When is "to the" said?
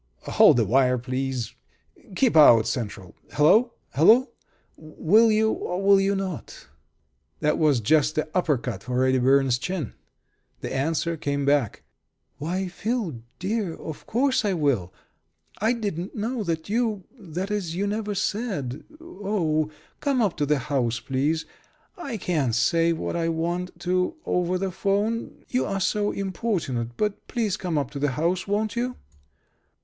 20.37-20.57, 27.91-28.13